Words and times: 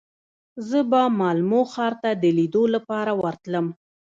زه 0.67 0.79
به 0.89 1.01
مالمو 1.19 1.61
ښار 1.73 1.93
ته 2.01 2.09
د 2.21 2.23
لیدو 2.37 2.63
لپاره 2.75 3.11
ورتلم. 3.21 3.65